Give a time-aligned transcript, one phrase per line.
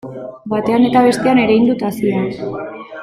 [0.53, 2.27] Batean eta bestean erein dut hazia.